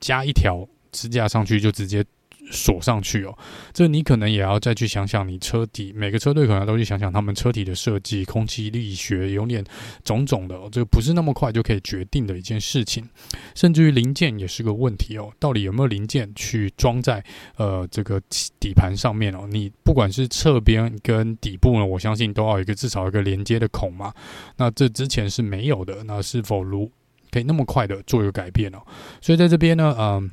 [0.00, 2.04] 加一条支架上去就直接。
[2.50, 3.36] 锁上去哦，
[3.72, 9.64] 这你可能也要再去想想，你车底每个车队可能都去想想他们车体的设计、空气力学，有点
[10.04, 13.08] 种种的哦，这个不是那么快就可以决定的一件事情，
[13.54, 17.22] 甚至于零件也是个问题哦，到底有没有零件去装在
[17.56, 18.20] 呃这个
[18.60, 19.46] 底盘上面哦？
[19.50, 24.14] 你不管是侧边跟底部呢，我相信都要有一个至少一个连接的孔嘛，
[24.56, 26.90] 那这之前是没有的，那是否如
[27.30, 28.78] 可以那么快的做一个改变哦？
[29.20, 30.30] 所以在这边呢，嗯。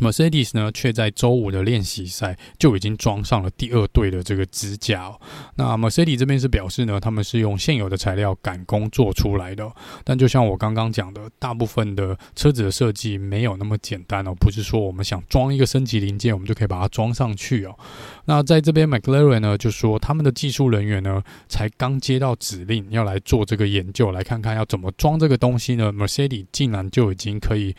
[0.00, 5.20] Mercedes 呢，却在周五的练习赛就已经装上了第二对的这个支架哦。
[5.56, 9.70] 那 Mercedes 这边是表示呢，他们是用现有的材料赶工做出来的。
[10.04, 17.76] 但就像我刚刚讲的，大部分的车子的设计没有那么简单哦，不是说我们想装一个升级零件，我们就可以把它装上去哦。
[18.24, 27.74] 那在这边 McLaren 呢，就说他们的技术人员呢，才刚接到指令要来做这个研究，来看看要怎么装这个东西呢？Mercedes 竟然就已经可以。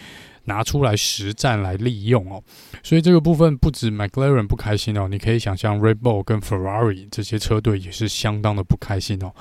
[0.50, 2.44] 拿出来实战来利用哦，
[2.82, 9.32] 所以这个部分不止 McLaren 不开心哦，你可以想象 Red Bull 跟 Ferrari 这些车队也是相当的不开心哦。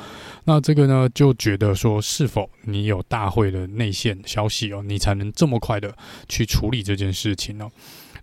[0.45, 5.97] 那这个呢，就觉得说，是否你有大会的内线消息哦，你才能这么快的
[6.29, 7.71] 去处理这件事情哦。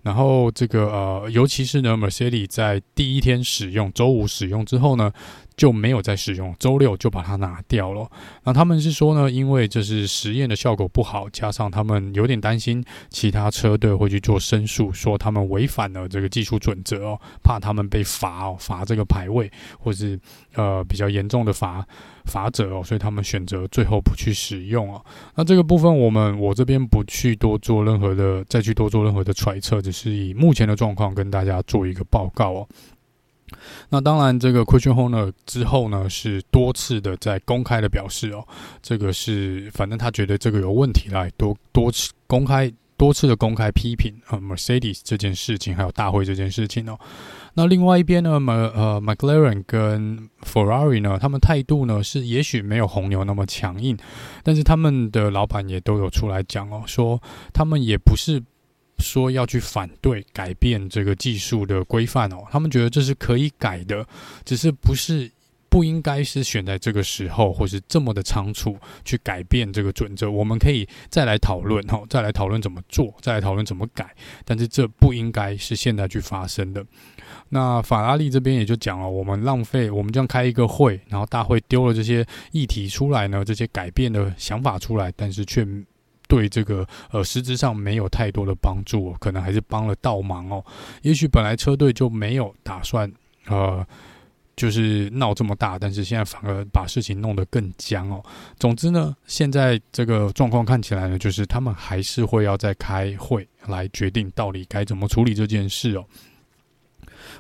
[0.03, 5.11] 然后这个呃，尤其是呢，Mercedes 在第一天使用，周五使用之后呢，
[5.57, 8.09] 就没有再使用，周六就把它拿掉了。
[8.43, 20.19] 那他们是说呢，因为这是实验的效果不好，加上他们有点担心其他车队会去做申诉，说他们违反了这个技术准则哦，怕他们被罚哦，罚这个排位，或是
[20.53, 21.85] 呃比较严重的罚。
[22.25, 24.99] 罚则哦，所以他们选择最后不去使用哦。
[25.35, 32.67] 那这个部分，我们我这边不去多做任何的，再去多做任何的揣测，只是以目前的状况跟大家做一个报告哦。
[33.89, 38.45] 那当然，这个 Christian Horner 之后呢，是多次的在公开的表示哦，
[38.81, 42.71] 这个是反正他觉得这个有问题来多多次公开。
[42.97, 46.97] 多次的公开批评啊，Mercedes 这件事情，还有大会这件事情哦。
[47.55, 53.97] 那另外一边呢，呃，McLaren 跟 Ferrari 呢，他们态度呢是也许没有红牛那么强硬，
[54.43, 58.41] 但是他们的老板也都有出来讲哦，说他们也不是
[58.99, 64.05] 说要去反对改变这个技术的规范哦，他们觉得这是可以改的，
[64.43, 65.31] 只是不是。
[65.67, 70.31] 不应该是选在这个时候，或是这么的仓促去改变这个准则。
[70.31, 74.15] 我们可以再来讨论，哈，再来讨论怎么做，再来讨论怎么改。
[74.45, 76.81] 但是这不应该是现在去发生的。
[77.49, 85.67] 那法拉利这边也就讲了，我们浪费，我们这样开一个会，然后大会丢了这些议题出来呢，这些改变的想法出来，但是却
[86.27, 90.63] 对这个呃实质上没有太多的帮助，可能还是帮了倒忙哦。
[91.01, 93.11] 也许本来车队就没有打算
[93.47, 93.85] 呃。
[94.57, 98.23] 就是闹这么大，但是现在反而把事情弄得更僵哦。
[98.57, 106.05] 总之呢，现在这个状况看起来呢，就是他们还是会要再开会来决定到底该怎么处理这件事哦。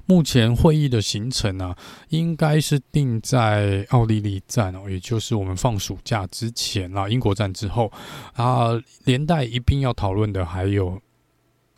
[0.05, 1.75] 目前会议的行程呢，
[2.09, 7.91] 应该是定在奥地利站哦，也就是我们放暑假之前啦，英国站之后
[8.33, 8.69] 啊，
[9.05, 11.01] 连带一并要讨论的还有。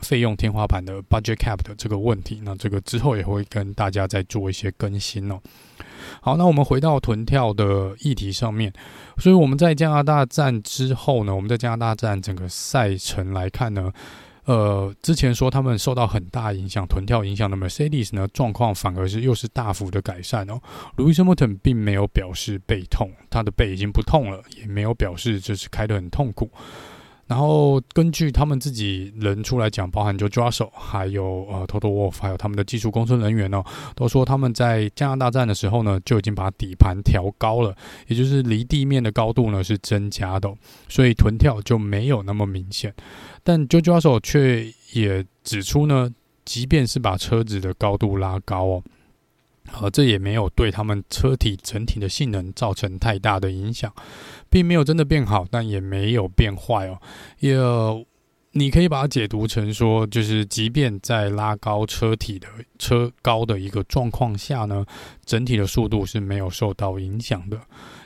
[0.02, 5.42] 费用天花板的 budget cap 的这个问题，那这个之后也会跟大家再做一些更新哦。
[6.22, 8.72] 好，那我们回到臀跳的议题上面，
[9.18, 13.92] 所以我们在加拿大站之后呢，我们在加拿大站整个赛程来看呢，
[14.48, 20.58] 呃，之前说他们受到很大影响，臀跳影响的 Mercedes 呢，状况反而是又是大幅的改善哦。
[20.96, 26.50] Lewis Hamilton 并没有表示背痛，他的背已经不痛了，也没有表示就是开得很痛苦。
[27.28, 33.62] 然后根据他们自己人出来讲，包含 George Russell，还有呃 Toto Wolff，还有他们的技术工程人员呢，
[33.96, 37.76] 都说他们在加拿大站的时候呢，就已经把底盘调高了，
[38.08, 40.50] 也就是离地面的高度呢是增加的，
[40.88, 42.94] 所以臀跳就没有那么明显。
[43.44, 46.10] 但 George Russell 却也指出呢，
[46.46, 48.84] 即便是把车子的高度拉高哦。
[49.82, 53.94] 呃，这也没有对他们车体整体的性能造成太大的影响，
[54.50, 57.00] 并没有真的变好，但也没有变坏哦。
[57.40, 57.56] 也，
[58.58, 62.48] 你可以把它解读成说，就是即便在拉高车体的
[62.80, 64.84] 车高的一个状况下呢，
[65.26, 67.60] 整体的速度是没有受到影响的。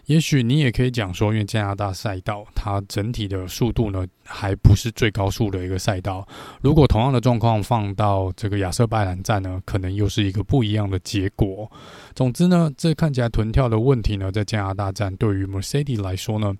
[0.08, 6.28] 也许你也可以讲说，因为加拿大赛道它整体的速度呢，还不是最高速的一个赛道。
[6.62, 11.72] 如果同样的状况放到这个亚瑟拜兰站呢，可能又是一个不一样的结果。
[12.14, 16.54] 总之呢，这看起来臀跳的问题呢，在加拿大站对于 Mercedes 来说呢，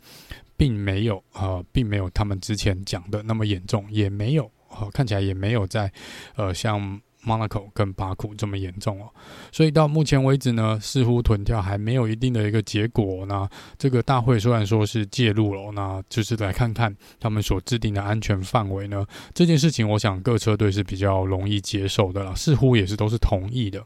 [0.62, 5.91] 并没有呃，并没有他们之前讲的那么严重，也没有呃，看起来也没有在
[6.36, 7.02] 呃像。
[7.24, 9.08] Monaco 跟巴库这么严重哦，
[9.52, 13.28] 所以到目前为止呢，似乎臀跳还没有一定的一个结果。
[13.28, 13.47] 那
[13.78, 19.06] 这个大会虽然说是介入了，那就是来看看他们所制定的安全范围呢。
[19.36, 23.86] 这件事情，我想各车队是比较容易接受的了，似乎也是都是同意的。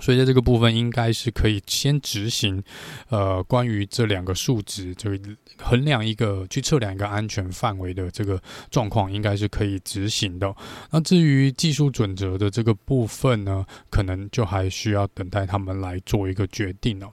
[0.00, 2.62] 所以在这个部分，应该是可以先执行，
[3.08, 5.10] 呃，关于这两个数值，就
[5.58, 10.54] 衡量一个去测量一个安全范围的这个状况，应该是可以执行的。
[10.90, 17.10] 那至于技术准则的这个部分呢，可能就还需要等待他们来做一个决定哦。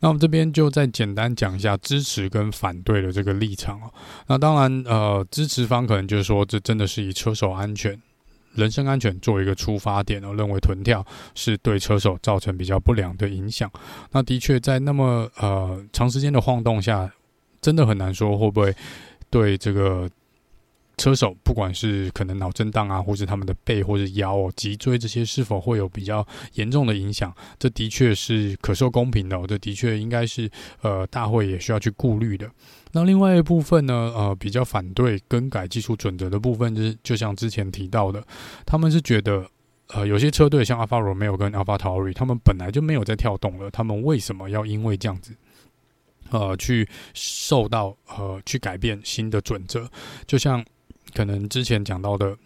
[0.00, 3.92] 那我们这边就再简单讲一下支持跟反对的这个立场哦。
[4.26, 8.00] 那当然，呃，支持方可能就是说，这真的是以车手安全。
[8.56, 13.70] 人身安全作为一个出发点，我认为臀跳是对车手造成比较不良的影响。
[14.10, 17.08] 那的确在那么呃长时间的晃动下，
[17.60, 18.74] 真的很难说会不会
[19.30, 20.10] 对这个。
[20.96, 32.50] 车手不管是可能脑震荡啊，或是他们的背或者腰、脊椎这些是否会有比较严重的影响，这的确是可受公平的哦，这的确应该是呃大会也需要去顾虑的。
[32.92, 38.26] 那另外一部分呢，呃比较反对更改技术准则的部分，就是就像之前提到的，
[38.64, 39.46] 他们是觉得
[39.88, 45.36] 呃有些车队像 Alfa Romeo 跟 AlphaTauri，他们本来就没有在跳动了，他们为什么要因为这样子？
[46.30, 49.86] 呃，去受到呃去改变新的准则，
[50.26, 50.64] 就像。
[51.16, 52.36] 可能之前讲到的，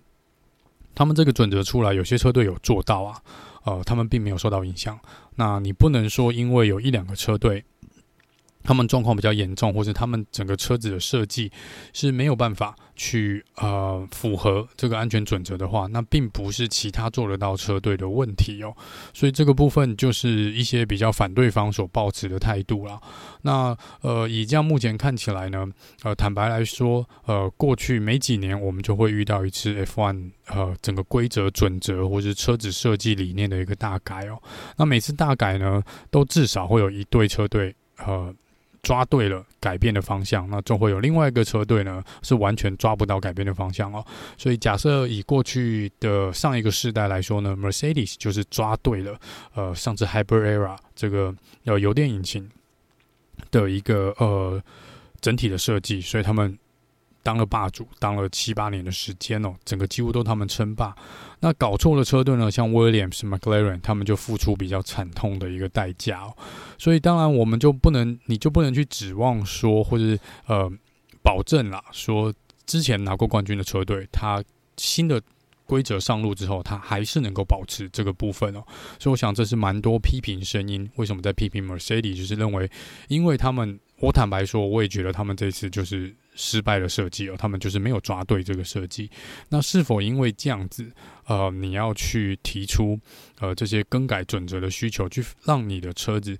[0.95, 3.21] 他们这个准则出来，有些车队有做到啊，
[3.65, 4.97] 呃，他们并没有受到影响。
[5.35, 7.65] 那你不能说，因为有一两个车队。
[8.63, 11.51] 他们状况比较严重，或者他们整个车子的设计
[11.93, 18.75] 是没有办法去呃符合这个安全准则的话，那并不是其他做得到车队的问题哦。
[19.15, 23.01] 所以这个部分就是一些比较反对方所抱持的态度啦。
[23.43, 25.67] 那呃，以这样目前看起来呢，
[26.03, 34.39] 呃，坦白来说，呃，过去没几年我们就会遇到一次 F1 呃整个规则准则或是车子设计理念的一个大改哦。
[34.77, 38.35] 那每次大改呢，都至少会有一队车队呃。
[38.83, 44.05] 抓对了改变的方向，那就会有另外一个车队呢，是完全抓不到改变的方向哦。
[44.39, 49.19] 所以假设以过去的上一个世代来说呢，Mercedes 就是抓对了，
[49.55, 52.51] 呃，上次 Hyper Era 这个呃油电引擎
[53.51, 54.63] 的一个呃
[55.21, 56.59] 整体的设计，所以他们。
[57.23, 60.97] 当了霸主，当了七八年的时间哦，整个几乎都他们称霸。
[61.41, 66.35] 那搞错了车队呢，像 Williams、McLaren，他们就付出比较惨痛的一个代价哦。
[66.79, 70.71] 所以当然我们就不能，你就不能去指望说，或者呃
[71.23, 72.33] 保证啦，说
[72.67, 74.43] 之前拿过冠军的车队，他
[74.79, 75.21] 新的
[75.67, 78.65] 规则上路之后，他还是能够保持这个部分哦。
[78.99, 82.71] 所以我想这是蛮多批评声音，为什么在批评 Mercedes，就是认为，
[83.09, 86.15] 因为他们，我坦白说，我也觉得他们这次就是。
[86.35, 89.11] 失败的设计哦，他们就是没有抓对这个设计。
[89.49, 90.91] 那是否因为这样子，
[91.27, 92.99] 呃，你要去提出
[93.39, 96.37] 呃这些更改准则的需求，去让你的车子，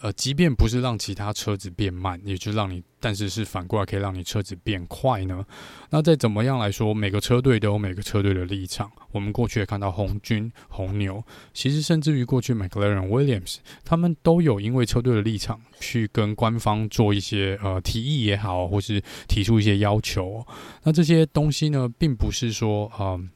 [0.00, 5.44] 呃，即便不是让其他车子变慢，也就让你，但是是反过来可以让你车子变快呢？
[5.90, 8.90] 那再怎么样来说，每个车队都有每个车队的立场。
[9.12, 11.22] 我们过去也看到红军、红牛，
[11.52, 20.46] 其实甚至于过去 McLaren、Williams，他们都有因为车队的立场去跟官方做一些呃提议也好，或是提出一些要求。
[20.84, 23.28] 那这些东西呢，并不是说嗯。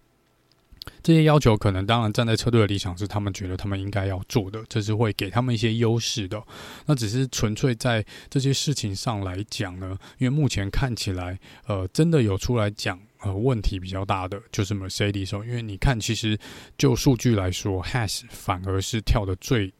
[1.04, 6.42] 这些要求可能当然站在车队的立场是他们觉得他们应该要做的，这是会给他们一些优势的。
[6.86, 16.38] 那只是纯粹在这些事情上来讲呢，因为目前看起来，呃，真的有出来讲呃问题比较大的就是 Mercedes，因为你看，其实
[16.78, 19.74] 就数据来说，Has 反而是跳的最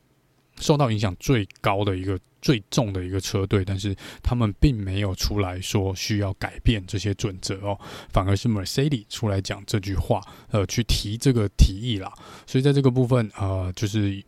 [0.61, 2.19] 受到影响最高的一个。
[2.45, 7.81] 最重的一个车队，但是他们并没有出来说需要改变这些准则哦，
[8.11, 12.13] 反而是 Mercedes 出来讲这句话，呃，去提这个提议啦。
[12.47, 14.23] 所以在这个部分，呃，就是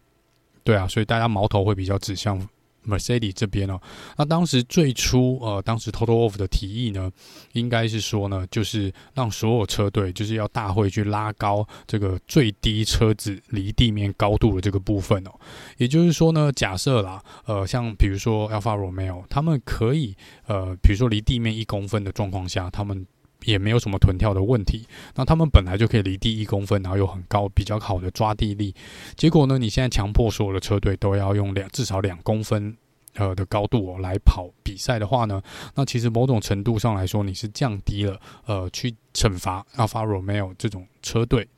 [0.65, 2.39] 对啊，所以大家矛头会比较指向。
[2.87, 3.81] Mercedes 这边哦，
[4.17, 7.11] 那当时最初呃，当时 Toto Wolff 的提议呢，
[7.53, 15.31] 应该是说呢，就是让所有车队就是要大会去拉高这个最低车子离地面高度的这个部分哦。
[15.77, 20.15] 也就是说呢，假设啦，呃，像比如说 Alfa Romeo，他们可以
[20.47, 23.07] 呃，比如说离地面一公分的状况下，他们
[23.45, 24.87] 也没有什么臀跳的问题。
[25.15, 28.75] 那他们本来就可以离地一公分，然后有很高比较好的抓地力。
[29.17, 32.77] 结果呢，你现在强迫所有的车队都要用两至少两公分。
[33.19, 35.41] 呃的高度，来跑比赛的话呢，
[35.75, 41.49] 那其实某种程度上来说，你是降低了呃去惩罚 Alfa Romeo 这种车队，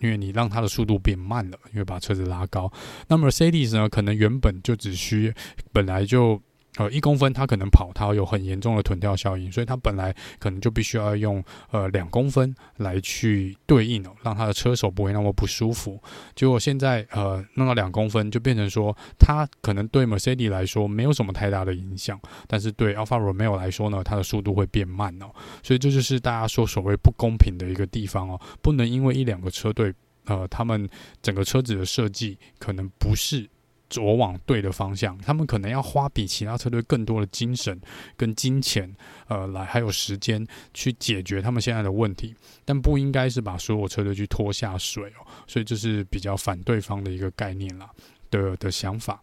[0.00, 2.72] 因为你让它的速度变慢了，因为把车子拉高。
[3.06, 5.32] 那么 Mercedes 呢，可能原本就只需
[5.72, 6.42] 本来就。
[6.76, 16.00] 呃，一公分，它可能跑，它有很严重的臀跳效应，所以它本来可能就必须要用呃两公分来去对应哦，让它的车手不会那么不舒服。
[16.34, 25.26] 结果现在呃弄到两公分，就变成说它可能对 Mercedes 来说没有什么太大的影响，但是对 Alfa Romeo 来说呢，它的速度会变慢哦。
[25.62, 29.92] 所以这就是大家说所谓不公平的一个地方哦，不能因为一两个车队
[30.26, 30.88] 呃，他们
[31.22, 33.48] 整个车子的设计可能不是
[33.88, 37.80] 着往对的方向，他们可能要花比其他车队更多的精神
[38.16, 38.94] 跟金钱，
[39.28, 42.34] 呃，来还有时间去解决他们现在的问题，
[42.64, 47.90] 但不应该是把所有车队去拖下水哦，所以这是比较反对方的一个概念啦
[48.30, 49.22] 的的想法。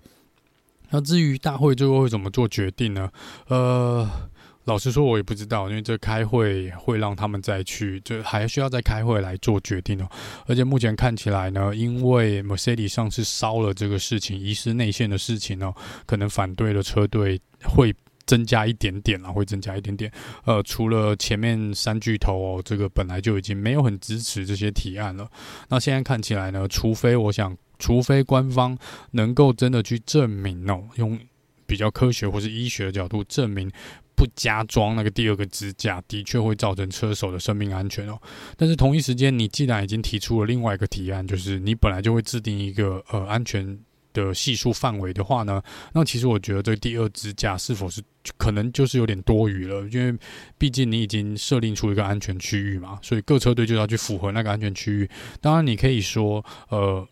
[0.89, 3.11] 那至于大会最后会怎么做决定呢？
[3.47, 4.29] 呃。
[4.65, 10.09] 老实说，我也不知道，因为这开会会让他们再去，就还需要再开会来做决定哦。
[10.47, 15.73] 而且目前看起来呢，因为 Mercedes 上次烧了这个事情，遗失内线的事情呢，
[16.05, 17.93] 可能反对的车队会
[18.25, 20.09] 增加一点点啊，会增加一点点。
[20.45, 25.29] 呃，除了前面三巨头哦，这个本来就已经没有很支持这些提案了。
[25.67, 28.77] 那现在看起来呢，除非我想，除非官方
[29.11, 31.19] 能够真的去证明哦，用
[31.65, 33.69] 比较科学或是医学的角度证明。
[34.15, 38.19] 不加装那个第二个支架，的确会造成车手的生命安全哦。
[38.57, 43.79] 但是同一时间，你既然已经提出了另外一个提案，就是你本来就会制定一个呃安全
[44.13, 45.61] 的系数范围的话呢，
[45.93, 48.01] 那其实我觉得这第二支架是否是
[48.37, 50.17] 可能就是有点多余了，因为
[50.57, 55.09] 毕竟你已经设定出一个安全区域嘛，所以各车队就要去符合那个安全区域。
[55.41, 57.07] 当然，你可以说呃。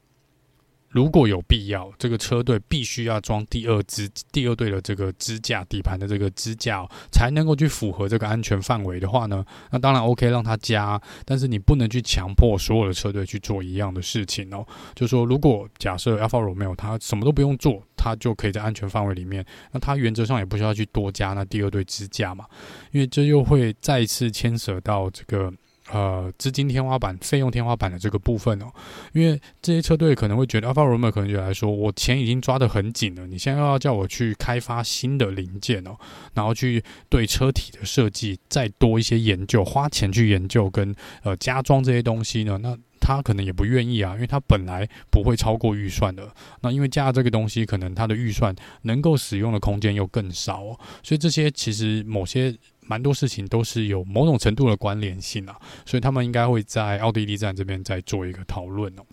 [0.92, 14.66] 如果有必要，这个车队必须要装第二支第二队的这个支架底盘的这个支架，哦，才能够去符合这个安全范围的话呢，那当然 OK 让他加，但是你不能去强迫所有的车队去做一样的事情哦。
[14.94, 22.46] 就说，如果假设 Alfa Romeo 他什么都不用做，他就可以在安全范围里面，那他原则上也不需要去多加那第二队支架嘛，
[22.92, 25.54] 因为这又会再次牵扯到这个。
[25.90, 28.68] 呃，资金天花板、费用天花板的这个部分哦，
[29.14, 35.98] 因为这些车队可能会觉得，Alfa Romeo 可能就来说，我钱已经抓得很紧了，你现在又要叫我去开发新的零件哦，
[36.34, 52.56] 然后去对车体的设计再多一些研究，花钱去研究跟呃加装这些东西呢，那他可能也不愿意啊，因为他本来不会超过预算的，那因为加这个东西，可能他的预算能够使用的空间又更少哦，所以这些其实某些。
[52.92, 59.04] 蛮多事情都是有某种程度的关联性啊，所以他们应该会在奥地利站这边再做一个讨论哦。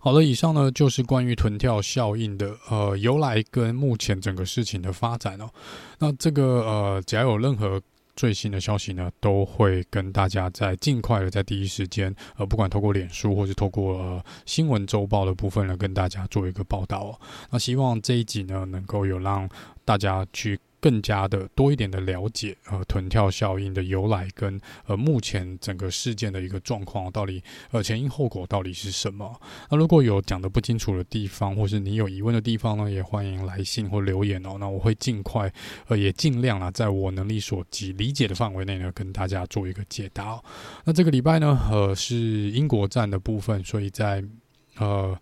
[0.00, 5.48] 好了，以上呢就是关于臀跳效应的呃由来跟目前整个事情的发展哦。
[5.98, 7.80] 那这个呃，只要有任何
[8.14, 17.20] 最新的消息呢，都会跟大家在尽快的在第一时间呃，不管透过脸书或是透过新闻周报的部分呢，跟大家做一个报道哦。
[17.50, 19.48] 那希望这一集呢，能够有让
[19.86, 20.60] 大家去。
[20.82, 29.40] 更加的多一点的了解，呃，臀跳效应的由来跟呃目前整个事件的一个状况，到底呃前因后果到底是什么？
[29.70, 34.56] 那如果有讲的不清楚的地方，或是你有疑问的地方呢，也欢迎来信或留言哦。
[34.58, 35.52] 那我会尽快，
[35.86, 40.42] 呃，也尽量啊，在我能力所及、理解的范围内呢，跟大家做一个解答。
[40.84, 42.16] 那这个礼拜呢，呃，是
[42.50, 44.24] 英国站的部分，所以在
[44.78, 45.16] 呃。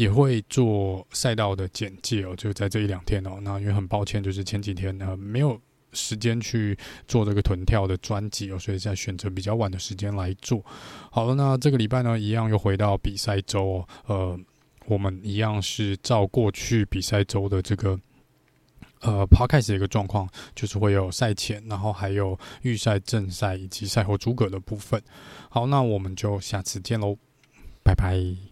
[0.00, 3.38] 也会做赛道的简介哦，就在这一两天哦。
[3.42, 5.60] 那因为很抱歉，就是前几天呢没有
[5.92, 6.74] 时间去
[7.06, 10.64] 做这个臀跳的专辑哦，所以在选择比较晚的时间来做。
[11.10, 13.88] 好了，那这个礼拜呢，一样又回到比赛周哦。
[14.06, 14.40] 呃，
[14.86, 18.00] 我们一样是照过去比赛周的这个
[19.02, 25.02] 呃 Podcast 的一个状况，就是会有赛前，然后还有预赛、正赛以及赛后诸葛的部分。
[25.50, 27.18] 好，那我们就下次见喽，
[27.84, 28.49] 拜拜。